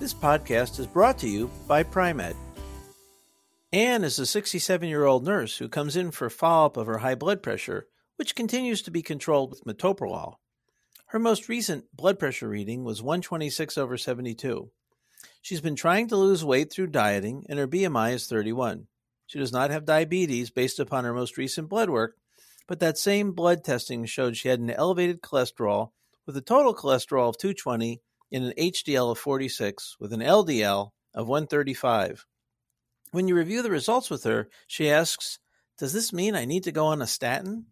This 0.00 0.12
podcast 0.12 0.80
is 0.80 0.88
brought 0.88 1.18
to 1.18 1.28
you 1.28 1.48
by 1.68 1.84
Pri-Med. 1.84 2.34
Anne 3.72 4.02
is 4.02 4.18
a 4.18 4.26
67 4.26 4.88
year 4.88 5.04
old 5.04 5.24
nurse 5.24 5.58
who 5.58 5.68
comes 5.68 5.94
in 5.94 6.10
for 6.10 6.28
follow 6.28 6.66
up 6.66 6.76
of 6.76 6.88
her 6.88 6.98
high 6.98 7.14
blood 7.14 7.44
pressure, 7.44 7.86
which 8.16 8.34
continues 8.34 8.82
to 8.82 8.90
be 8.90 9.02
controlled 9.02 9.50
with 9.50 9.64
metoprolol. 9.64 10.34
Her 11.06 11.20
most 11.20 11.48
recent 11.48 11.84
blood 11.94 12.18
pressure 12.18 12.48
reading 12.48 12.82
was 12.82 13.04
126 13.04 13.78
over 13.78 13.96
72. 13.96 14.68
She's 15.40 15.60
been 15.60 15.76
trying 15.76 16.08
to 16.08 16.16
lose 16.16 16.44
weight 16.44 16.72
through 16.72 16.88
dieting, 16.88 17.46
and 17.48 17.60
her 17.60 17.68
BMI 17.68 18.14
is 18.14 18.26
31. 18.26 18.88
She 19.26 19.38
does 19.38 19.52
not 19.52 19.70
have 19.70 19.84
diabetes 19.84 20.50
based 20.50 20.80
upon 20.80 21.04
her 21.04 21.14
most 21.14 21.38
recent 21.38 21.68
blood 21.68 21.88
work, 21.88 22.16
but 22.66 22.80
that 22.80 22.98
same 22.98 23.30
blood 23.30 23.62
testing 23.62 24.06
showed 24.06 24.36
she 24.36 24.48
had 24.48 24.58
an 24.58 24.70
elevated 24.70 25.22
cholesterol 25.22 25.90
with 26.26 26.36
a 26.36 26.40
total 26.40 26.74
cholesterol 26.74 27.28
of 27.28 27.38
220 27.38 28.02
in 28.34 28.42
an 28.42 28.52
HDL 28.58 29.12
of 29.12 29.18
46 29.18 29.94
with 30.00 30.12
an 30.12 30.18
LDL 30.18 30.90
of 31.14 31.28
135. 31.28 32.26
When 33.12 33.28
you 33.28 33.36
review 33.36 33.62
the 33.62 33.70
results 33.70 34.10
with 34.10 34.24
her, 34.24 34.48
she 34.66 34.90
asks, 34.90 35.38
Does 35.78 35.92
this 35.92 36.12
mean 36.12 36.34
I 36.34 36.44
need 36.44 36.64
to 36.64 36.72
go 36.72 36.86
on 36.86 37.00
a 37.00 37.06
statin? 37.06 37.66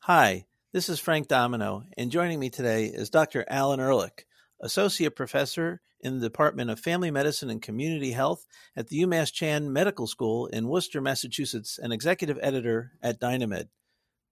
Hi, 0.00 0.46
this 0.72 0.88
is 0.88 0.98
Frank 0.98 1.28
Domino, 1.28 1.84
and 1.96 2.10
joining 2.10 2.40
me 2.40 2.50
today 2.50 2.86
is 2.86 3.08
Dr. 3.08 3.44
Alan 3.48 3.78
Ehrlich, 3.78 4.26
Associate 4.60 5.14
Professor 5.14 5.80
in 6.00 6.18
the 6.18 6.26
Department 6.26 6.70
of 6.70 6.80
Family 6.80 7.12
Medicine 7.12 7.48
and 7.48 7.62
Community 7.62 8.10
Health 8.10 8.44
at 8.74 8.88
the 8.88 9.00
UMass 9.02 9.32
Chan 9.32 9.72
Medical 9.72 10.08
School 10.08 10.48
in 10.48 10.66
Worcester, 10.66 11.00
Massachusetts, 11.00 11.78
and 11.80 11.92
Executive 11.92 12.40
Editor 12.42 12.94
at 13.00 13.20
Dynamed. 13.20 13.68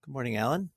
Good 0.05 0.13
morning, 0.13 0.37
Alan. 0.37 0.71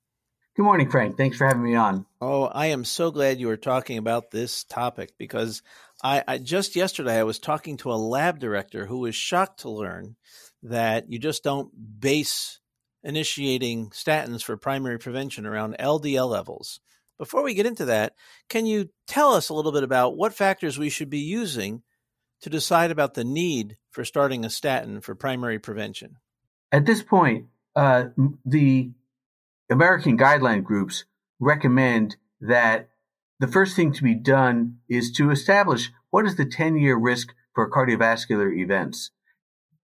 Good 0.58 0.64
morning, 0.64 0.90
Frank. 0.90 1.16
Thanks 1.16 1.36
for 1.36 1.46
having 1.46 1.62
me 1.62 1.76
on. 1.76 2.04
Oh, 2.20 2.42
I 2.42 2.66
am 2.66 2.84
so 2.84 3.12
glad 3.12 3.38
you 3.38 3.46
were 3.46 3.56
talking 3.56 3.96
about 3.96 4.32
this 4.32 4.64
topic 4.64 5.12
because 5.16 5.62
I, 6.02 6.24
I, 6.26 6.38
just 6.38 6.74
yesterday 6.74 7.16
I 7.16 7.22
was 7.22 7.38
talking 7.38 7.76
to 7.76 7.92
a 7.92 7.94
lab 7.94 8.40
director 8.40 8.84
who 8.84 8.98
was 8.98 9.14
shocked 9.14 9.60
to 9.60 9.70
learn 9.70 10.16
that 10.64 11.08
you 11.12 11.20
just 11.20 11.44
don't 11.44 11.70
base 12.00 12.58
initiating 13.04 13.90
statins 13.90 14.42
for 14.42 14.56
primary 14.56 14.98
prevention 14.98 15.46
around 15.46 15.76
LDL 15.78 16.28
levels. 16.28 16.80
Before 17.18 17.44
we 17.44 17.54
get 17.54 17.66
into 17.66 17.84
that, 17.84 18.14
can 18.48 18.66
you 18.66 18.88
tell 19.06 19.34
us 19.34 19.50
a 19.50 19.54
little 19.54 19.70
bit 19.70 19.84
about 19.84 20.16
what 20.16 20.34
factors 20.34 20.76
we 20.76 20.90
should 20.90 21.08
be 21.08 21.20
using 21.20 21.84
to 22.40 22.50
decide 22.50 22.90
about 22.90 23.14
the 23.14 23.22
need 23.22 23.76
for 23.92 24.04
starting 24.04 24.44
a 24.44 24.50
statin 24.50 25.02
for 25.02 25.14
primary 25.14 25.60
prevention? 25.60 26.16
At 26.72 26.84
this 26.84 27.00
point, 27.00 27.46
uh, 27.76 28.06
the 28.44 28.90
American 29.70 30.16
guideline 30.16 30.64
groups 30.64 31.04
recommend 31.40 32.16
that 32.40 32.88
the 33.40 33.46
first 33.46 33.76
thing 33.76 33.92
to 33.92 34.02
be 34.02 34.14
done 34.14 34.78
is 34.88 35.12
to 35.12 35.30
establish 35.30 35.90
what 36.10 36.26
is 36.26 36.36
the 36.36 36.46
10 36.46 36.76
year 36.76 36.96
risk 36.96 37.34
for 37.54 37.70
cardiovascular 37.70 38.56
events. 38.56 39.10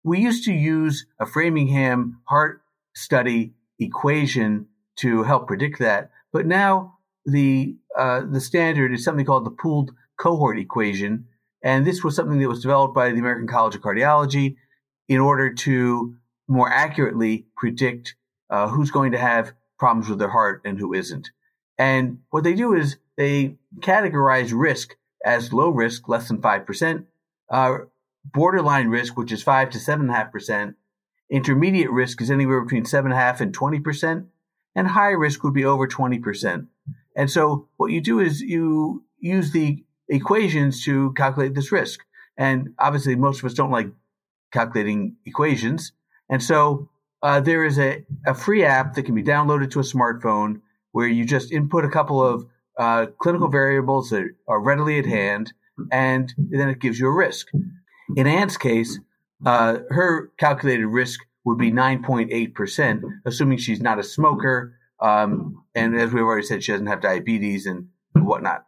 We 0.04 0.20
used 0.20 0.44
to 0.44 0.52
use 0.52 1.06
a 1.20 1.26
Framingham 1.26 2.20
heart 2.24 2.62
study 2.94 3.54
equation 3.78 4.66
to 4.96 5.22
help 5.22 5.46
predict 5.46 5.78
that, 5.78 6.10
but 6.32 6.46
now 6.46 6.98
the 7.24 7.76
uh, 7.96 8.22
the 8.28 8.40
standard 8.40 8.92
is 8.92 9.04
something 9.04 9.24
called 9.24 9.46
the 9.46 9.50
pooled 9.50 9.92
cohort 10.18 10.58
equation, 10.58 11.26
and 11.62 11.86
this 11.86 12.02
was 12.02 12.16
something 12.16 12.38
that 12.38 12.48
was 12.48 12.62
developed 12.62 12.94
by 12.94 13.10
the 13.10 13.18
American 13.18 13.46
College 13.46 13.74
of 13.74 13.82
Cardiology 13.82 14.56
in 15.08 15.20
order 15.20 15.52
to 15.52 16.14
more 16.48 16.68
accurately 16.68 17.46
predict 17.56 18.14
uh, 18.50 18.68
who's 18.68 18.90
going 18.90 19.12
to 19.12 19.18
have 19.18 19.52
problems 19.82 20.08
with 20.08 20.20
their 20.20 20.30
heart 20.30 20.62
and 20.64 20.78
who 20.78 20.94
isn't. 20.94 21.32
And 21.76 22.18
what 22.30 22.44
they 22.44 22.54
do 22.54 22.72
is 22.72 22.98
they 23.16 23.56
categorize 23.80 24.52
risk 24.54 24.94
as 25.24 25.52
low 25.52 25.70
risk, 25.70 26.08
less 26.08 26.28
than 26.28 26.40
5%, 26.40 27.04
uh, 27.50 27.78
borderline 28.24 28.86
risk, 28.90 29.16
which 29.16 29.32
is 29.32 29.42
5 29.42 29.70
to 29.70 29.78
7.5%, 29.78 30.76
intermediate 31.28 31.90
risk 31.90 32.22
is 32.22 32.30
anywhere 32.30 32.60
between 32.60 32.84
7.5 32.84 33.40
and 33.40 33.58
20%, 33.58 34.26
and 34.76 34.86
high 34.86 35.10
risk 35.10 35.42
would 35.42 35.52
be 35.52 35.64
over 35.64 35.88
20%. 35.88 36.68
And 37.16 37.28
so 37.28 37.66
what 37.76 37.90
you 37.90 38.00
do 38.00 38.20
is 38.20 38.40
you 38.40 39.04
use 39.18 39.50
the 39.50 39.84
equations 40.08 40.84
to 40.84 41.12
calculate 41.14 41.56
this 41.56 41.72
risk. 41.72 42.04
And 42.36 42.74
obviously, 42.78 43.16
most 43.16 43.40
of 43.40 43.46
us 43.46 43.54
don't 43.54 43.72
like 43.72 43.88
calculating 44.52 45.16
equations. 45.26 45.90
And 46.30 46.40
so 46.40 46.88
uh, 47.22 47.40
there 47.40 47.64
is 47.64 47.78
a, 47.78 48.04
a 48.26 48.34
free 48.34 48.64
app 48.64 48.94
that 48.94 49.04
can 49.04 49.14
be 49.14 49.22
downloaded 49.22 49.70
to 49.70 49.80
a 49.80 49.82
smartphone 49.82 50.60
where 50.92 51.06
you 51.06 51.24
just 51.24 51.52
input 51.52 51.84
a 51.84 51.88
couple 51.88 52.24
of 52.24 52.46
uh, 52.78 53.06
clinical 53.18 53.48
variables 53.48 54.10
that 54.10 54.24
are 54.48 54.60
readily 54.60 54.98
at 54.98 55.06
hand, 55.06 55.52
and 55.90 56.32
then 56.36 56.68
it 56.68 56.80
gives 56.80 56.98
you 56.98 57.06
a 57.06 57.12
risk. 57.12 57.48
In 58.16 58.26
Anne's 58.26 58.56
case, 58.56 58.98
uh, 59.46 59.78
her 59.90 60.30
calculated 60.38 60.86
risk 60.86 61.20
would 61.44 61.58
be 61.58 61.72
9.8%, 61.72 63.02
assuming 63.26 63.58
she's 63.58 63.80
not 63.80 63.98
a 63.98 64.02
smoker. 64.02 64.76
Um, 65.00 65.64
and 65.74 65.96
as 65.96 66.12
we've 66.12 66.22
already 66.22 66.46
said, 66.46 66.62
she 66.62 66.72
doesn't 66.72 66.86
have 66.86 67.00
diabetes 67.00 67.66
and 67.66 67.88
whatnot. 68.14 68.64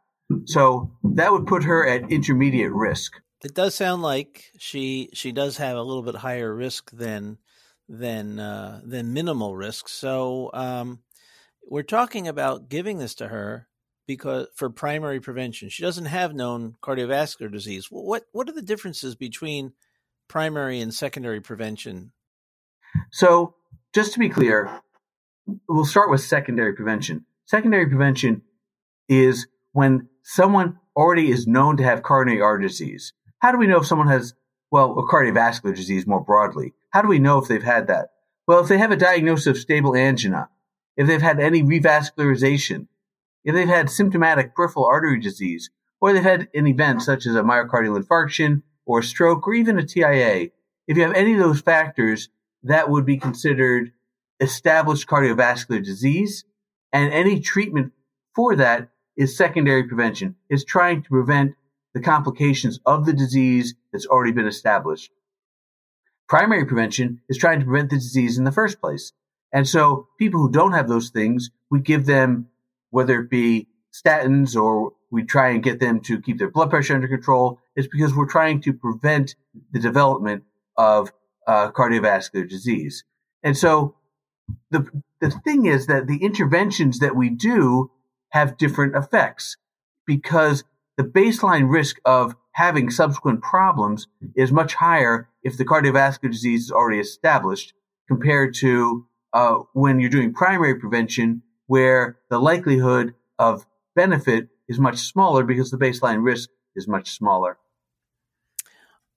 So 0.47 0.91
that 1.04 1.31
would 1.31 1.47
put 1.47 1.65
her 1.65 1.86
at 1.86 2.10
intermediate 2.10 2.72
risk. 2.72 3.12
It 3.44 3.54
does 3.54 3.75
sound 3.75 4.03
like 4.03 4.53
she 4.59 5.10
she 5.12 5.31
does 5.31 5.59
have 5.59 5.76
a 5.76 5.82
little 5.82 6.03
bit 6.03 6.15
higher 6.15 6.54
risk 6.54 6.91
than 6.92 7.36
than 7.89 8.39
uh, 8.39 8.81
than 8.84 9.12
minimal 9.12 9.56
risk. 9.56 9.89
So 9.89 10.50
um, 10.55 11.00
we're 11.69 11.83
talking 11.83 12.28
about 12.28 12.69
giving 12.69 12.99
this 12.99 13.15
to 13.17 13.28
her 13.28 13.69
because 14.06 14.49
for 14.55 14.71
primary 14.71 15.21
prevention. 15.21 15.69
She 15.69 15.83
doesn't 15.83 16.06
have 16.06 16.34
known 16.34 16.77
cardiovascular 16.83 17.50
disease. 17.50 17.87
What 17.91 18.25
what 18.33 18.49
are 18.49 18.53
the 18.53 18.62
differences 18.62 19.15
between 19.15 19.72
primary 20.28 20.81
and 20.81 20.93
secondary 20.93 21.41
prevention? 21.41 22.12
So 23.11 23.55
just 23.93 24.12
to 24.15 24.19
be 24.19 24.28
clear, 24.28 24.81
we'll 25.69 25.84
start 25.84 26.11
with 26.11 26.21
secondary 26.21 26.75
prevention. 26.75 27.25
Secondary 27.47 27.87
prevention 27.87 28.43
is 29.09 29.47
when 29.72 30.09
someone 30.22 30.78
already 30.97 31.31
is 31.31 31.47
known 31.47 31.77
to 31.77 31.83
have 31.83 32.03
coronary 32.03 32.41
artery 32.41 32.69
disease. 32.69 33.12
How 33.41 33.53
do 33.53 33.59
we 33.59 33.66
know 33.66 33.78
if 33.78 33.87
someone 33.87 34.09
has, 34.09 34.34
well, 34.71 34.99
a 34.99 35.03
cardiovascular 35.03 35.75
disease 35.75 36.06
more 36.06 36.25
broadly? 36.25 36.72
How 36.94 37.03
do 37.03 37.09
we 37.09 37.19
know 37.19 37.38
if 37.38 37.49
they've 37.49 37.60
had 37.60 37.88
that? 37.88 38.12
Well, 38.47 38.60
if 38.60 38.69
they 38.69 38.78
have 38.78 38.93
a 38.93 38.97
diagnosis 38.97 39.49
of 39.49 39.59
stable 39.59 39.97
angina, 39.97 40.49
if 40.97 41.09
they've 41.09 41.21
had 41.21 41.41
any 41.41 41.60
revascularization, 41.60 42.87
if 43.43 43.53
they've 43.53 43.66
had 43.66 43.91
symptomatic 43.91 44.55
peripheral 44.55 44.87
artery 44.87 45.19
disease, 45.19 45.71
or 46.00 46.12
they've 46.12 46.22
had 46.22 46.47
an 46.54 46.69
event 46.69 47.03
such 47.03 47.27
as 47.27 47.34
a 47.34 47.43
myocardial 47.43 48.00
infarction 48.00 48.62
or 48.87 49.00
a 49.00 49.03
stroke 49.03 49.44
or 49.49 49.54
even 49.54 49.77
a 49.77 49.84
TIA, 49.84 50.50
if 50.87 50.97
you 50.97 51.03
have 51.03 51.15
any 51.15 51.33
of 51.33 51.41
those 51.41 51.60
factors, 51.60 52.28
that 52.62 52.88
would 52.88 53.04
be 53.04 53.16
considered 53.16 53.91
established 54.38 55.09
cardiovascular 55.09 55.83
disease. 55.84 56.44
And 56.93 57.12
any 57.12 57.41
treatment 57.41 57.93
for 58.37 58.54
that 58.54 58.88
is 59.16 59.36
secondary 59.36 59.83
prevention. 59.83 60.36
It's 60.48 60.65
trying 60.65 61.03
to 61.03 61.09
prevent 61.09 61.57
the 61.92 62.01
complications 62.01 62.78
of 62.86 63.04
the 63.04 63.13
disease 63.13 63.74
that's 63.92 64.07
already 64.07 64.30
been 64.30 64.47
established. 64.47 65.10
Primary 66.28 66.65
prevention 66.65 67.21
is 67.28 67.38
trying 67.38 67.60
to 67.60 67.66
prevent 67.66 67.91
the 67.91 67.97
disease 67.97 68.38
in 68.38 68.44
the 68.44 68.53
first 68.53 68.80
place. 68.80 69.12
And 69.53 69.68
so 69.68 70.09
people 70.18 70.41
who 70.41 70.50
don't 70.50 70.72
have 70.72 70.88
those 70.88 71.10
things, 71.10 71.50
we 71.71 71.80
give 71.80 72.06
them, 72.06 72.48
whether 72.91 73.21
it 73.21 73.30
be 73.30 73.68
statins 73.92 74.60
or 74.60 74.92
we 75.10 75.22
try 75.22 75.50
and 75.50 75.62
get 75.62 75.78
them 75.78 76.00
to 76.00 76.21
keep 76.21 76.38
their 76.38 76.50
blood 76.50 76.71
pressure 76.71 76.94
under 76.94 77.06
control. 77.06 77.60
It's 77.76 77.86
because 77.86 78.15
we're 78.15 78.26
trying 78.26 78.60
to 78.62 78.72
prevent 78.72 79.36
the 79.72 79.78
development 79.78 80.42
of 80.76 81.12
uh, 81.47 81.71
cardiovascular 81.71 82.48
disease. 82.48 83.04
And 83.42 83.56
so 83.56 83.94
the, 84.71 84.86
the 85.21 85.30
thing 85.30 85.66
is 85.66 85.86
that 85.86 86.06
the 86.06 86.18
interventions 86.18 86.98
that 86.98 87.15
we 87.15 87.30
do 87.30 87.91
have 88.30 88.56
different 88.56 88.97
effects 88.97 89.56
because 90.06 90.65
the 90.97 91.04
baseline 91.04 91.71
risk 91.71 91.98
of 92.04 92.34
having 92.53 92.91
subsequent 92.91 93.42
problems 93.42 94.06
is 94.34 94.50
much 94.50 94.74
higher 94.74 95.28
if 95.45 95.57
the 95.57 95.65
cardiovascular 95.65 96.33
disease 96.33 96.65
is 96.65 96.73
already 96.73 96.99
established 96.99 97.75
compared 98.09 98.55
to 98.55 99.07
uh, 99.33 99.59
when 99.75 100.01
you're 100.01 100.11
doing 100.11 100.33
primary 100.33 100.75
prevention, 100.75 101.43
where 101.67 102.19
the 102.31 102.39
likelihood 102.39 103.15
of 103.39 103.67
benefit 103.95 104.49
is 104.69 104.79
much 104.79 104.99
smaller 104.99 105.45
because 105.45 105.71
the 105.71 105.79
baseline 105.79 106.25
risk 106.25 106.49
is 106.75 106.89
much 106.89 107.11
smaller. 107.11 107.59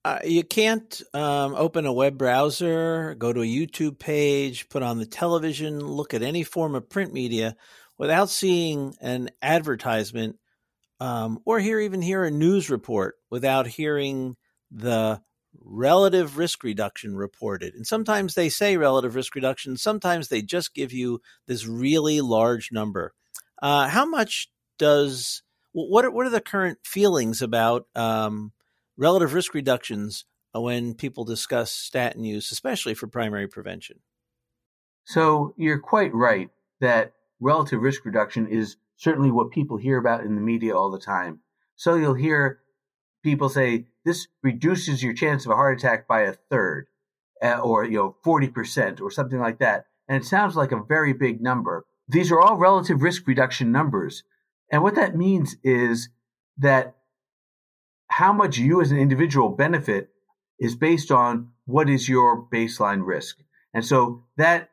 uh, 0.05 0.19
you 0.23 0.43
can't 0.43 1.01
um, 1.13 1.53
open 1.55 1.85
a 1.85 1.91
web 1.91 2.17
browser, 2.17 3.15
go 3.15 3.33
to 3.33 3.41
a 3.41 3.45
YouTube 3.45 3.99
page, 3.99 4.69
put 4.69 4.81
on 4.81 4.99
the 4.99 5.05
television, 5.05 5.79
look 5.85 6.13
at 6.13 6.21
any 6.21 6.43
form 6.43 6.75
of 6.75 6.89
print 6.89 7.13
media 7.13 7.55
without 7.97 8.29
seeing 8.29 8.95
an 9.01 9.29
advertisement 9.41 10.37
um, 10.99 11.39
or 11.45 11.59
hear 11.59 11.79
even 11.79 12.01
hear 12.01 12.23
a 12.23 12.31
news 12.31 12.69
report 12.69 13.15
without 13.29 13.67
hearing 13.67 14.35
the 14.71 15.21
relative 15.69 16.37
risk 16.37 16.63
reduction 16.63 17.15
reported. 17.15 17.73
And 17.73 17.85
sometimes 17.85 18.33
they 18.33 18.49
say 18.49 18.77
relative 18.77 19.15
risk 19.15 19.35
reduction, 19.35 19.77
sometimes 19.77 20.27
they 20.27 20.41
just 20.41 20.73
give 20.73 20.93
you 20.93 21.21
this 21.45 21.65
really 21.65 22.21
large 22.21 22.71
number. 22.71 23.13
Uh, 23.61 23.87
how 23.87 24.05
much 24.05 24.49
does 24.77 25.43
what 25.73 26.05
are, 26.05 26.11
what 26.11 26.25
are 26.25 26.31
the 26.31 26.41
current 26.41 26.79
feelings 26.83 27.41
about 27.41 27.87
um, 27.95 28.51
relative 28.95 29.33
risk 29.33 29.53
reductions 29.53 30.25
when 30.53 30.93
people 30.93 31.23
discuss 31.23 31.71
statin 31.71 32.23
use, 32.23 32.51
especially 32.51 32.93
for 32.93 33.07
primary 33.07 33.47
prevention? 33.47 33.99
So 35.05 35.53
you're 35.57 35.79
quite 35.79 36.13
right 36.13 36.49
that 36.79 37.13
relative 37.39 37.81
risk 37.81 38.05
reduction 38.05 38.47
is 38.47 38.77
certainly 38.95 39.31
what 39.31 39.51
people 39.51 39.77
hear 39.77 39.97
about 39.97 40.23
in 40.23 40.35
the 40.35 40.41
media 40.41 40.75
all 40.75 40.91
the 40.91 40.99
time. 40.99 41.39
So 41.75 41.95
you'll 41.95 42.13
hear 42.13 42.59
people 43.27 43.49
say 43.49 43.85
this 44.05 44.27
reduces 44.41 45.03
your 45.03 45.13
chance 45.13 45.45
of 45.45 45.51
a 45.51 45.55
heart 45.55 45.77
attack 45.77 46.07
by 46.07 46.21
a 46.21 46.33
third, 46.49 46.87
uh, 47.43 47.59
or 47.59 47.83
you 47.83 47.97
know, 47.97 48.15
forty 48.23 48.47
percent, 48.47 49.01
or 49.01 49.11
something 49.11 49.39
like 49.39 49.59
that. 49.59 49.85
And 50.07 50.23
it 50.23 50.25
sounds 50.25 50.55
like 50.55 50.71
a 50.71 50.81
very 50.87 51.11
big 51.11 51.41
number. 51.41 51.83
These 52.07 52.31
are 52.31 52.39
all 52.39 52.55
relative 52.55 53.03
risk 53.03 53.27
reduction 53.27 53.71
numbers, 53.71 54.23
and 54.71 54.81
what 54.81 54.95
that 54.95 55.17
means 55.17 55.57
is 55.61 56.09
that 56.57 56.95
how 58.09 58.31
much 58.31 58.57
you 58.57 58.81
as 58.81 58.91
an 58.91 58.97
individual 58.97 59.49
benefit 59.49 60.09
is 60.57 60.75
based 60.75 61.11
on 61.11 61.49
what 61.65 61.89
is 61.89 62.07
your 62.07 62.47
baseline 62.49 63.05
risk, 63.05 63.37
and 63.73 63.85
so 63.85 64.23
that 64.37 64.69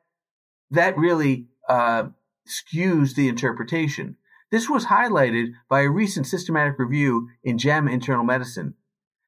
that 0.70 0.96
really 0.96 1.48
uh, 1.68 2.04
skews 2.48 3.16
the 3.16 3.28
interpretation. 3.28 4.16
This 4.54 4.70
was 4.70 4.84
highlighted 4.84 5.54
by 5.68 5.80
a 5.80 5.90
recent 5.90 6.28
systematic 6.28 6.78
review 6.78 7.28
in 7.42 7.58
JAMA 7.58 7.90
Internal 7.90 8.22
Medicine. 8.22 8.74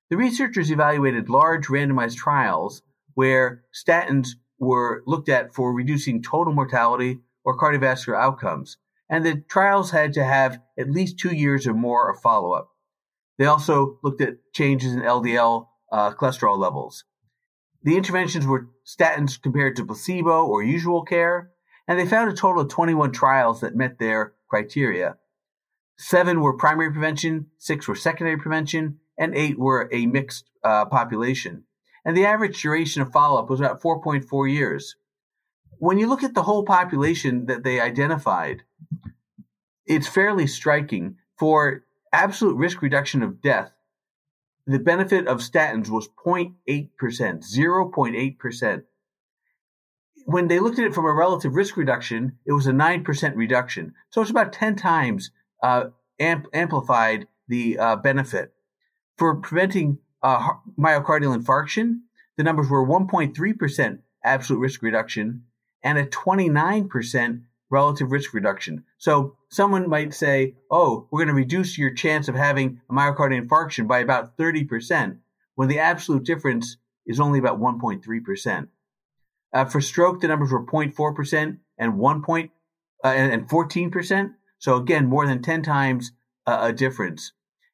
The 0.08 0.16
researchers 0.16 0.70
evaluated 0.70 1.28
large 1.28 1.66
randomized 1.66 2.14
trials 2.14 2.82
where 3.14 3.64
statins 3.74 4.36
were 4.60 5.02
looked 5.04 5.28
at 5.28 5.52
for 5.52 5.74
reducing 5.74 6.22
total 6.22 6.54
mortality 6.54 7.22
or 7.44 7.58
cardiovascular 7.58 8.16
outcomes, 8.16 8.76
and 9.10 9.26
the 9.26 9.42
trials 9.50 9.90
had 9.90 10.12
to 10.12 10.22
have 10.22 10.60
at 10.78 10.92
least 10.92 11.18
two 11.18 11.34
years 11.34 11.66
or 11.66 11.74
more 11.74 12.08
of 12.08 12.20
follow 12.20 12.52
up. 12.52 12.68
They 13.36 13.46
also 13.46 13.98
looked 14.04 14.20
at 14.20 14.36
changes 14.54 14.94
in 14.94 15.00
LDL 15.00 15.66
uh, 15.90 16.12
cholesterol 16.12 16.56
levels. 16.56 17.02
The 17.82 17.96
interventions 17.96 18.46
were 18.46 18.68
statins 18.86 19.42
compared 19.42 19.74
to 19.74 19.86
placebo 19.86 20.46
or 20.46 20.62
usual 20.62 21.02
care, 21.02 21.50
and 21.88 21.98
they 21.98 22.06
found 22.06 22.30
a 22.30 22.36
total 22.36 22.62
of 22.62 22.68
21 22.68 23.10
trials 23.10 23.62
that 23.62 23.74
met 23.74 23.98
their 23.98 24.35
criteria. 24.48 25.16
Seven 25.98 26.40
were 26.40 26.56
primary 26.56 26.90
prevention, 26.90 27.46
six 27.58 27.88
were 27.88 27.94
secondary 27.94 28.38
prevention, 28.38 28.98
and 29.18 29.34
eight 29.34 29.58
were 29.58 29.88
a 29.92 30.06
mixed 30.06 30.50
uh, 30.62 30.84
population. 30.86 31.64
And 32.04 32.16
the 32.16 32.26
average 32.26 32.60
duration 32.60 33.02
of 33.02 33.12
follow 33.12 33.40
up 33.40 33.50
was 33.50 33.60
about 33.60 33.82
4.4 33.82 34.52
years. 34.52 34.96
When 35.78 35.98
you 35.98 36.06
look 36.06 36.22
at 36.22 36.34
the 36.34 36.42
whole 36.42 36.64
population 36.64 37.46
that 37.46 37.64
they 37.64 37.80
identified, 37.80 38.62
it's 39.86 40.06
fairly 40.06 40.46
striking. 40.46 41.16
For 41.38 41.84
absolute 42.12 42.56
risk 42.56 42.80
reduction 42.80 43.22
of 43.22 43.42
death, 43.42 43.72
the 44.66 44.78
benefit 44.78 45.26
of 45.26 45.38
statins 45.38 45.88
was 45.88 46.08
0.8%, 46.24 46.54
0.8% 46.98 48.82
when 50.26 50.48
they 50.48 50.58
looked 50.58 50.80
at 50.80 50.86
it 50.86 50.94
from 50.94 51.06
a 51.06 51.12
relative 51.12 51.54
risk 51.54 51.76
reduction, 51.76 52.36
it 52.44 52.52
was 52.52 52.66
a 52.66 52.72
9% 52.72 53.36
reduction. 53.36 53.94
So 54.10 54.20
it's 54.20 54.30
about 54.30 54.52
10 54.52 54.74
times 54.74 55.30
uh, 55.62 55.84
amp- 56.18 56.48
amplified 56.52 57.28
the 57.46 57.78
uh, 57.78 57.96
benefit. 57.96 58.52
For 59.16 59.36
preventing 59.36 59.98
uh, 60.24 60.54
myocardial 60.76 61.40
infarction, 61.40 62.00
the 62.36 62.42
numbers 62.42 62.68
were 62.68 62.84
1.3% 62.84 63.98
absolute 64.24 64.58
risk 64.58 64.82
reduction 64.82 65.44
and 65.84 65.96
a 65.96 66.06
29% 66.06 67.42
relative 67.70 68.10
risk 68.10 68.34
reduction. 68.34 68.82
So 68.98 69.36
someone 69.48 69.88
might 69.88 70.12
say, 70.12 70.56
oh, 70.72 71.06
we're 71.10 71.20
going 71.20 71.28
to 71.28 71.34
reduce 71.34 71.78
your 71.78 71.94
chance 71.94 72.26
of 72.26 72.34
having 72.34 72.80
a 72.90 72.92
myocardial 72.92 73.46
infarction 73.46 73.86
by 73.86 74.00
about 74.00 74.36
30%, 74.36 75.18
when 75.54 75.68
the 75.68 75.78
absolute 75.78 76.24
difference 76.24 76.78
is 77.06 77.20
only 77.20 77.38
about 77.38 77.60
1.3%. 77.60 78.68
Uh, 79.56 79.64
for 79.64 79.80
stroke, 79.80 80.20
the 80.20 80.28
numbers 80.28 80.52
were 80.52 80.66
0.4% 80.66 81.56
and 81.78 81.98
1 81.98 82.22
point, 82.22 82.50
uh, 83.02 83.08
and 83.08 83.48
14%. 83.48 84.34
So 84.58 84.76
again, 84.76 85.06
more 85.06 85.26
than 85.26 85.40
10 85.40 85.62
times 85.62 86.12
uh, 86.46 86.58
a 86.60 86.72
difference. 86.74 87.32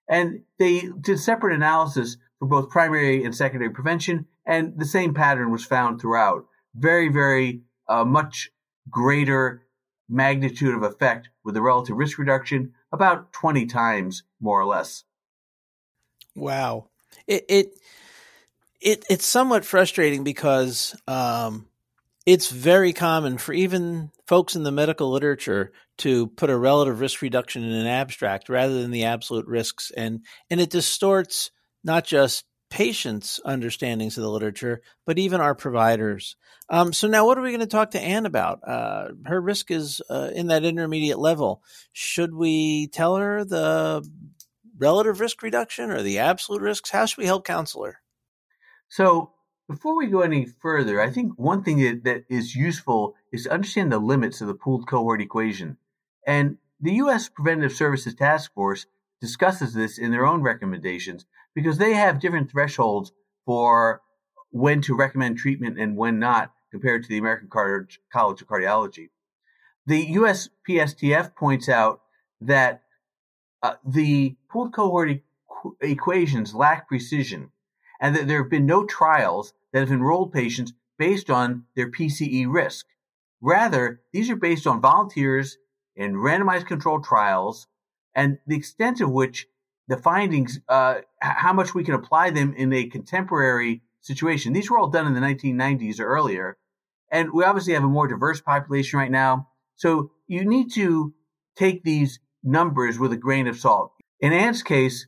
And 0.09 0.43
they 0.61 0.89
did 1.01 1.19
separate 1.19 1.57
analysis 1.57 2.19
for 2.39 2.47
both 2.47 2.71
primary 2.71 3.25
and 3.25 3.35
secondary 3.35 3.71
prevention, 3.71 4.27
and 4.47 4.79
the 4.79 4.85
same 4.85 5.13
pattern 5.13 5.51
was 5.51 5.65
found 5.65 6.01
throughout. 6.01 6.45
Very, 6.73 7.09
very 7.09 7.63
uh, 7.89 8.05
much 8.05 8.53
greater 8.89 9.67
magnitude 10.09 10.77
of 10.77 10.85
effect 10.85 11.31
with 11.45 11.57
the 11.57 11.63
relative 11.63 11.97
risk 11.97 12.17
reduction, 12.17 12.75
about 12.93 13.33
20 13.33 13.67
times 13.67 14.23
more 14.41 14.61
or 14.61 14.67
less. 14.67 15.03
Wow. 16.37 16.91
It, 17.27 17.45
it, 17.49 17.75
it 18.81 19.05
it's 19.11 19.27
somewhat 19.27 19.65
frustrating 19.65 20.23
because 20.23 20.95
um, 21.09 21.67
it's 22.25 22.51
very 22.51 22.93
common 22.93 23.39
for 23.39 23.53
even 23.53 24.11
folks 24.27 24.55
in 24.55 24.63
the 24.63 24.73
medical 24.73 25.11
literature 25.11 25.73
to 25.99 26.29
put 26.29 26.51
a 26.51 26.57
relative 26.57 27.01
risk 27.01 27.21
reduction 27.23 27.65
in 27.65 27.73
an 27.73 27.87
abstract 27.87 28.49
rather 28.49 28.81
than 28.81 28.91
the 28.91 29.05
absolute 29.05 29.47
risks. 29.47 29.91
And 29.97 30.25
and 30.51 30.61
it 30.61 30.71
distorts 30.71 31.51
not 31.85 32.05
just 32.05 32.45
patients 32.71 33.39
understandings 33.45 34.17
of 34.17 34.23
the 34.23 34.31
literature 34.31 34.81
but 35.05 35.19
even 35.19 35.41
our 35.41 35.55
providers. 35.55 36.37
Um, 36.71 36.95
so 36.95 37.07
now 37.07 37.27
what 37.27 37.37
are 37.37 37.43
we 37.43 37.51
going 37.51 37.61
to 37.61 37.67
talk 37.67 37.91
to 37.91 38.01
anne 38.01 38.25
about? 38.25 38.67
Uh, 38.67 39.09
her 39.27 39.41
risk 39.41 39.71
is 39.71 40.01
uh, 40.09 40.31
in 40.35 40.47
that 40.47 40.65
intermediate 40.65 41.19
level. 41.19 41.63
Should 41.93 42.35
we 42.35 42.87
tell 42.87 43.17
her 43.17 43.45
the 43.45 44.09
relative 44.79 45.21
risk 45.21 45.43
reduction 45.43 45.91
or 45.91 46.03
the 46.03 46.21
absolute 46.21 46.63
risks? 46.63 46.89
How 46.89 47.05
should 47.05 47.19
we 47.19 47.27
help 47.27 47.45
counsel 47.45 47.85
her 47.85 47.99
so 48.89 49.33
before 49.69 49.97
we 49.97 50.07
go 50.07 50.21
any 50.21 50.47
further, 50.47 51.01
I 51.01 51.11
think 51.11 51.33
one 51.37 51.63
thing 51.63 51.79
that, 51.79 52.05
that 52.05 52.25
is 52.29 52.55
useful 52.55 53.15
is 53.33 53.45
to 53.45 53.53
understand 53.53 53.93
the 53.93 53.99
limits 53.99 54.41
of 54.41 54.49
the 54.49 54.55
pooled 54.55 54.87
cohort 54.87 55.21
equation. 55.21 55.77
And 56.27 56.59
the 56.81 56.95
U.S. 56.95 57.29
Preventive 57.29 57.73
Services 57.73 58.15
Task 58.15 58.53
Force 58.55 58.87
discusses 59.21 59.73
this 59.73 59.99
in 59.99 60.11
their 60.11 60.27
own 60.27 60.43
recommendations 60.43 61.25
because 61.55 61.79
they 61.79 61.95
have 61.95 62.21
different 62.21 62.51
thresholds 62.51 63.13
for 63.47 64.03
when 64.51 64.83
to 64.83 64.97
recommend 64.97 65.39
treatment 65.39 65.79
and 65.79 65.97
when 65.97 66.19
not 66.19 66.53
compared 66.71 67.05
to 67.05 67.09
the 67.09 67.19
American 67.19 67.49
College 67.49 68.01
of 68.15 68.49
Cardiology. 68.49 69.11
The 69.87 70.15
USPSTF 70.15 71.37
points 71.37 71.69
out 71.69 72.01
that 72.41 72.83
uh, 73.63 73.75
the 73.87 74.37
pooled 74.51 74.75
cohort 74.75 75.11
e- 75.11 75.23
equations 75.81 76.55
lack 76.55 76.89
precision 76.89 77.52
and 78.03 78.17
that 78.17 78.27
there 78.27 78.43
have 78.43 78.51
been 78.51 78.67
no 78.67 78.85
trials 78.85 79.55
that 79.73 79.81
have 79.81 79.93
enrolled 79.93 80.33
patients 80.33 80.73
based 80.99 81.31
on 81.31 81.65
their 81.77 81.91
PCE 81.91 82.53
risk. 82.53 82.85
Rather, 83.41 84.03
these 84.13 84.29
are 84.29 84.37
based 84.37 84.67
on 84.67 84.81
volunteers 84.81 85.57
in 85.95 86.15
randomized 86.15 86.67
controlled 86.67 87.05
trials 87.05 87.69
and 88.15 88.39
the 88.47 88.57
extent 88.57 89.01
of 89.01 89.11
which 89.11 89.47
the 89.89 89.97
findings, 89.97 90.61
uh, 90.69 90.97
how 91.21 91.53
much 91.53 91.75
we 91.75 91.85
can 91.85 91.95
apply 91.95 92.31
them 92.31 92.53
in 92.55 92.73
a 92.73 92.87
contemporary 92.87 93.83
situation. 94.01 94.53
These 94.53 94.71
were 94.71 94.79
all 94.79 94.91
done 94.91 95.07
in 95.07 95.15
the 95.15 95.21
1990s 95.21 96.01
or 96.01 96.07
earlier. 96.07 96.57
And 97.11 97.33
we 97.33 97.45
obviously 97.45 97.75
have 97.75 97.85
a 97.85 97.89
more 97.89 98.09
diverse 98.09 98.41
population 98.41 98.99
right 98.99 99.11
now. 99.11 99.49
So 99.77 100.11
you 100.27 100.45
need 100.45 100.73
to 100.73 101.15
take 101.57 101.85
these 101.85 102.19
numbers 102.43 102.99
with 102.99 103.13
a 103.13 103.17
grain 103.17 103.47
of 103.47 103.59
salt. 103.59 103.93
In 104.21 104.33
Anne's 104.33 104.63
case, 104.63 105.07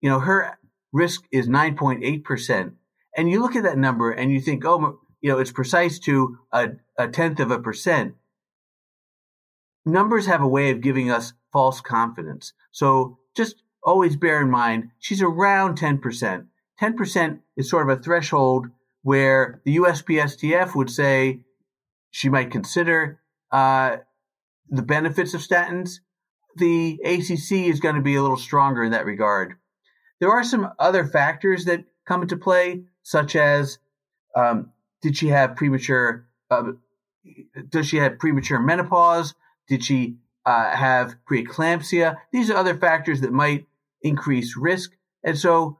you 0.00 0.10
know, 0.10 0.20
her 0.20 0.58
risk 0.92 1.22
is 1.30 1.48
9.8%. 1.48 2.72
And 3.16 3.30
you 3.30 3.40
look 3.40 3.56
at 3.56 3.64
that 3.64 3.78
number 3.78 4.10
and 4.10 4.32
you 4.32 4.40
think, 4.40 4.64
oh, 4.64 5.00
you 5.20 5.30
know, 5.30 5.38
it's 5.38 5.52
precise 5.52 5.98
to 6.00 6.38
a, 6.52 6.70
a 6.98 7.08
tenth 7.08 7.40
of 7.40 7.50
a 7.50 7.58
percent. 7.58 8.14
Numbers 9.84 10.26
have 10.26 10.42
a 10.42 10.48
way 10.48 10.70
of 10.70 10.80
giving 10.80 11.10
us 11.10 11.32
false 11.52 11.80
confidence. 11.80 12.52
So 12.72 13.18
just 13.36 13.56
always 13.82 14.16
bear 14.16 14.40
in 14.40 14.50
mind, 14.50 14.90
she's 14.98 15.22
around 15.22 15.78
10%. 15.78 16.46
10% 16.80 17.38
is 17.56 17.70
sort 17.70 17.90
of 17.90 17.98
a 17.98 18.02
threshold 18.02 18.66
where 19.02 19.60
the 19.64 19.76
USPSTF 19.76 20.74
would 20.74 20.90
say 20.90 21.40
she 22.10 22.28
might 22.28 22.50
consider 22.50 23.20
uh, 23.50 23.98
the 24.68 24.82
benefits 24.82 25.34
of 25.34 25.40
statins. 25.40 26.00
The 26.56 26.98
ACC 27.04 27.68
is 27.68 27.80
going 27.80 27.94
to 27.94 28.02
be 28.02 28.16
a 28.16 28.22
little 28.22 28.36
stronger 28.36 28.82
in 28.82 28.92
that 28.92 29.06
regard. 29.06 29.54
There 30.20 30.30
are 30.30 30.44
some 30.44 30.72
other 30.78 31.06
factors 31.06 31.64
that 31.66 31.84
come 32.06 32.22
into 32.22 32.36
play, 32.36 32.84
such 33.02 33.36
as 33.36 33.78
um, 34.34 34.72
did 35.02 35.16
she 35.16 35.28
have 35.28 35.56
premature? 35.56 36.26
Uh, 36.50 36.72
does 37.68 37.86
she 37.86 37.98
have 37.98 38.18
premature 38.18 38.58
menopause? 38.58 39.34
Did 39.68 39.84
she 39.84 40.16
uh, 40.44 40.74
have 40.74 41.14
preeclampsia? 41.30 42.16
These 42.32 42.50
are 42.50 42.56
other 42.56 42.76
factors 42.76 43.20
that 43.20 43.32
might 43.32 43.66
increase 44.02 44.56
risk, 44.56 44.92
and 45.22 45.38
so 45.38 45.78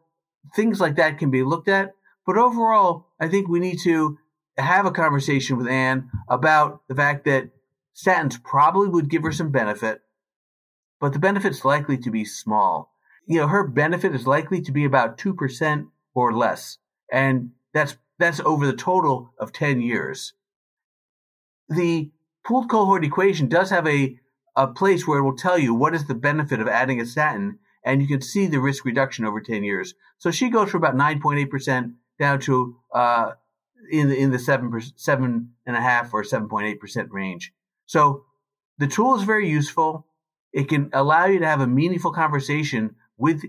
things 0.54 0.80
like 0.80 0.96
that 0.96 1.18
can 1.18 1.30
be 1.30 1.42
looked 1.42 1.68
at. 1.68 1.94
But 2.26 2.36
overall, 2.36 3.06
I 3.18 3.28
think 3.28 3.48
we 3.48 3.60
need 3.60 3.80
to 3.80 4.18
have 4.58 4.86
a 4.86 4.90
conversation 4.90 5.56
with 5.56 5.68
Anne 5.68 6.10
about 6.28 6.82
the 6.88 6.94
fact 6.94 7.24
that 7.24 7.48
statins 7.96 8.42
probably 8.42 8.88
would 8.88 9.08
give 9.08 9.22
her 9.22 9.32
some 9.32 9.50
benefit, 9.50 10.02
but 11.00 11.12
the 11.12 11.18
benefit's 11.18 11.64
likely 11.64 11.96
to 11.98 12.10
be 12.10 12.24
small. 12.24 12.92
You 13.28 13.40
know, 13.40 13.48
her 13.48 13.62
benefit 13.62 14.14
is 14.14 14.26
likely 14.26 14.62
to 14.62 14.72
be 14.72 14.84
about 14.84 15.18
2% 15.18 15.86
or 16.14 16.32
less. 16.32 16.78
And 17.12 17.50
that's, 17.74 17.96
that's 18.18 18.40
over 18.40 18.66
the 18.66 18.72
total 18.72 19.32
of 19.38 19.52
10 19.52 19.82
years. 19.82 20.32
The 21.68 22.10
pooled 22.44 22.70
cohort 22.70 23.04
equation 23.04 23.48
does 23.48 23.68
have 23.68 23.86
a, 23.86 24.18
a 24.56 24.66
place 24.66 25.06
where 25.06 25.18
it 25.18 25.22
will 25.22 25.36
tell 25.36 25.58
you 25.58 25.74
what 25.74 25.94
is 25.94 26.06
the 26.06 26.14
benefit 26.14 26.58
of 26.58 26.68
adding 26.68 27.02
a 27.02 27.06
statin, 27.06 27.58
and 27.84 28.00
you 28.00 28.08
can 28.08 28.22
see 28.22 28.46
the 28.46 28.60
risk 28.60 28.86
reduction 28.86 29.26
over 29.26 29.42
10 29.42 29.62
years. 29.62 29.94
So 30.16 30.30
she 30.30 30.48
goes 30.48 30.70
from 30.70 30.82
about 30.82 30.96
9.8% 30.96 31.92
down 32.18 32.40
to, 32.40 32.76
uh, 32.94 33.32
in 33.90 34.08
the, 34.08 34.18
in 34.18 34.30
the 34.30 34.38
seven, 34.38 34.72
seven 34.96 35.52
and 35.66 35.76
a 35.76 35.80
half 35.82 36.14
or 36.14 36.22
7.8% 36.22 37.08
range. 37.10 37.52
So 37.84 38.24
the 38.78 38.86
tool 38.86 39.16
is 39.16 39.24
very 39.24 39.50
useful. 39.50 40.06
It 40.52 40.70
can 40.70 40.88
allow 40.94 41.26
you 41.26 41.40
to 41.40 41.46
have 41.46 41.60
a 41.60 41.66
meaningful 41.66 42.12
conversation 42.12 42.96
with 43.18 43.42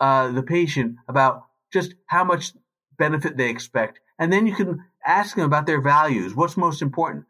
uh, 0.00 0.30
the 0.32 0.42
patient 0.42 0.96
about 1.08 1.46
just 1.72 1.94
how 2.06 2.24
much 2.24 2.52
benefit 2.98 3.36
they 3.36 3.48
expect. 3.48 4.00
And 4.18 4.32
then 4.32 4.46
you 4.46 4.54
can 4.54 4.84
ask 5.06 5.36
them 5.36 5.44
about 5.44 5.66
their 5.66 5.80
values. 5.80 6.34
What's 6.34 6.56
most 6.56 6.82
important? 6.82 7.24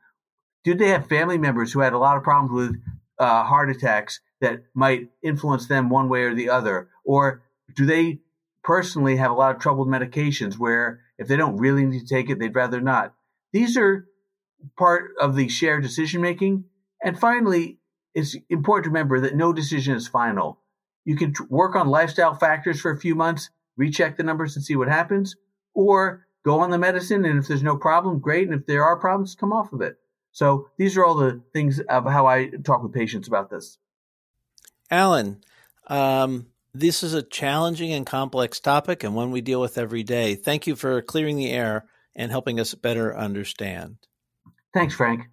Did 0.64 0.78
they 0.78 0.88
have 0.88 1.08
family 1.08 1.38
members 1.38 1.72
who 1.72 1.80
had 1.80 1.92
a 1.92 1.98
lot 1.98 2.16
of 2.16 2.22
problems 2.22 2.52
with 2.52 2.82
uh, 3.18 3.44
heart 3.44 3.70
attacks 3.70 4.20
that 4.40 4.64
might 4.74 5.08
influence 5.22 5.66
them 5.66 5.88
one 5.88 6.08
way 6.08 6.22
or 6.22 6.34
the 6.34 6.50
other? 6.50 6.88
Or 7.04 7.42
do 7.74 7.86
they 7.86 8.20
personally 8.64 9.16
have 9.16 9.30
a 9.30 9.34
lot 9.34 9.54
of 9.54 9.60
troubled 9.60 9.88
medications 9.88 10.58
where 10.58 11.00
if 11.18 11.28
they 11.28 11.36
don't 11.36 11.56
really 11.56 11.84
need 11.84 12.00
to 12.00 12.14
take 12.14 12.30
it, 12.30 12.38
they'd 12.38 12.54
rather 12.54 12.80
not? 12.80 13.14
These 13.52 13.76
are 13.76 14.06
part 14.78 15.12
of 15.20 15.36
the 15.36 15.48
shared 15.48 15.82
decision 15.82 16.20
making. 16.20 16.64
And 17.02 17.18
finally, 17.18 17.78
it's 18.14 18.36
important 18.48 18.84
to 18.84 18.90
remember 18.90 19.20
that 19.20 19.34
no 19.34 19.52
decision 19.52 19.96
is 19.96 20.06
final. 20.06 20.58
You 21.04 21.16
can 21.16 21.34
work 21.48 21.74
on 21.74 21.88
lifestyle 21.88 22.34
factors 22.34 22.80
for 22.80 22.90
a 22.90 22.98
few 22.98 23.14
months, 23.14 23.50
recheck 23.76 24.16
the 24.16 24.22
numbers 24.22 24.56
and 24.56 24.64
see 24.64 24.76
what 24.76 24.88
happens, 24.88 25.36
or 25.74 26.26
go 26.44 26.60
on 26.60 26.70
the 26.70 26.78
medicine. 26.78 27.24
And 27.24 27.38
if 27.38 27.48
there's 27.48 27.62
no 27.62 27.76
problem, 27.76 28.18
great. 28.18 28.48
And 28.48 28.58
if 28.58 28.66
there 28.66 28.84
are 28.84 28.96
problems, 28.96 29.34
come 29.34 29.52
off 29.52 29.72
of 29.72 29.80
it. 29.80 29.98
So 30.32 30.68
these 30.78 30.96
are 30.96 31.04
all 31.04 31.14
the 31.14 31.42
things 31.52 31.80
of 31.80 32.04
how 32.04 32.26
I 32.26 32.50
talk 32.64 32.82
with 32.82 32.92
patients 32.92 33.28
about 33.28 33.50
this. 33.50 33.78
Alan, 34.90 35.42
um, 35.88 36.46
this 36.74 37.02
is 37.02 37.14
a 37.14 37.22
challenging 37.22 37.92
and 37.92 38.06
complex 38.06 38.60
topic 38.60 39.04
and 39.04 39.14
one 39.14 39.30
we 39.30 39.40
deal 39.40 39.60
with 39.60 39.76
every 39.76 40.02
day. 40.02 40.34
Thank 40.34 40.66
you 40.66 40.76
for 40.76 41.02
clearing 41.02 41.36
the 41.36 41.50
air 41.50 41.84
and 42.14 42.30
helping 42.30 42.60
us 42.60 42.74
better 42.74 43.16
understand. 43.16 43.96
Thanks, 44.72 44.94
Frank. 44.94 45.28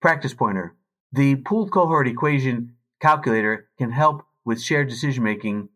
Practice 0.00 0.34
pointer. 0.34 0.74
The 1.12 1.36
pooled 1.36 1.70
cohort 1.70 2.08
equation 2.08 2.74
calculator 3.00 3.68
can 3.78 3.92
help 3.92 4.24
with 4.44 4.62
shared 4.62 4.88
decision 4.88 5.24
making 5.24 5.68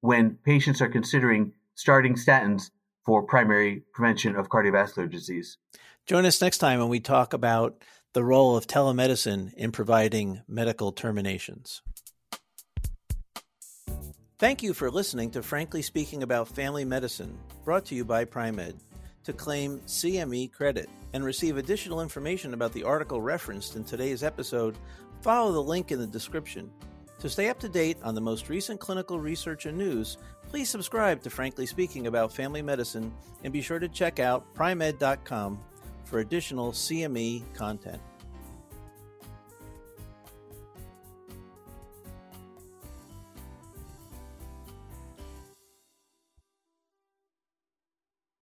when 0.00 0.38
patients 0.44 0.80
are 0.80 0.88
considering 0.88 1.52
starting 1.74 2.14
statins 2.14 2.70
for 3.04 3.22
primary 3.22 3.82
prevention 3.92 4.34
of 4.36 4.48
cardiovascular 4.48 5.10
disease. 5.10 5.58
Join 6.06 6.24
us 6.24 6.40
next 6.40 6.58
time 6.58 6.78
when 6.80 6.88
we 6.88 7.00
talk 7.00 7.32
about 7.32 7.82
the 8.12 8.24
role 8.24 8.56
of 8.56 8.66
telemedicine 8.66 9.52
in 9.54 9.72
providing 9.72 10.42
medical 10.48 10.92
terminations. 10.92 11.82
Thank 14.38 14.62
you 14.62 14.74
for 14.74 14.90
listening 14.90 15.30
to 15.30 15.42
Frankly 15.42 15.82
Speaking 15.82 16.22
About 16.22 16.48
Family 16.48 16.84
Medicine, 16.84 17.38
brought 17.64 17.86
to 17.86 17.94
you 17.94 18.04
by 18.04 18.24
Pri-Med 18.24 18.76
to 19.24 19.32
claim 19.32 19.80
CME 19.80 20.52
credit 20.52 20.88
and 21.12 21.24
receive 21.24 21.56
additional 21.56 22.00
information 22.00 22.54
about 22.54 22.72
the 22.72 22.84
article 22.84 23.20
referenced 23.20 23.74
in 23.74 23.82
today's 23.82 24.22
episode, 24.22 24.78
follow 25.20 25.52
the 25.52 25.62
link 25.62 25.90
in 25.90 25.98
the 25.98 26.06
description. 26.06 26.70
To 27.20 27.30
stay 27.30 27.48
up 27.48 27.58
to 27.60 27.68
date 27.68 27.96
on 28.02 28.14
the 28.14 28.20
most 28.20 28.48
recent 28.48 28.78
clinical 28.78 29.18
research 29.18 29.66
and 29.66 29.76
news, 29.78 30.18
please 30.50 30.68
subscribe 30.68 31.22
to 31.22 31.30
Frankly 31.30 31.64
Speaking 31.64 32.06
About 32.06 32.32
Family 32.32 32.62
Medicine 32.62 33.12
and 33.42 33.52
be 33.52 33.62
sure 33.62 33.78
to 33.78 33.88
check 33.88 34.18
out 34.18 34.44
pri-med.com 34.54 35.58
for 36.04 36.18
additional 36.18 36.72
CME 36.72 37.42
content. 37.54 38.00